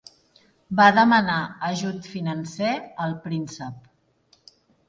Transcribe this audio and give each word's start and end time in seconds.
Va 0.79 0.87
demanar 0.99 1.35
ajut 1.69 2.09
financer 2.15 2.73
al 3.07 3.15
príncep. 3.27 4.53